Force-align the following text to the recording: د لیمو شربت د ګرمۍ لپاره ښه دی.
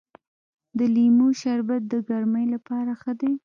د 0.77 0.79
لیمو 0.95 1.27
شربت 1.41 1.81
د 1.89 1.93
ګرمۍ 2.07 2.45
لپاره 2.53 2.91
ښه 3.01 3.13
دی. 3.21 3.31